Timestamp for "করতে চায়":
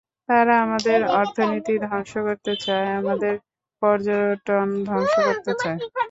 2.27-2.89, 5.27-5.79